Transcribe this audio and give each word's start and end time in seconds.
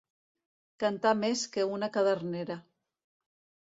Cantar 0.85 1.13
més 1.25 1.45
que 1.53 1.69
una 1.77 1.93
cadernera. 2.01 2.61